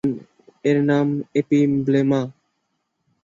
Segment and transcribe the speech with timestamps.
[0.65, 1.07] এর নাম
[1.35, 2.21] এপিব্লেমা।